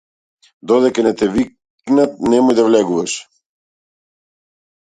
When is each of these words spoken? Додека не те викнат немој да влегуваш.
Додека 0.71 1.03
не 1.07 1.11
те 1.19 1.27
викнат 1.35 2.17
немој 2.33 2.59
да 2.63 2.67
влегуваш. 2.71 3.15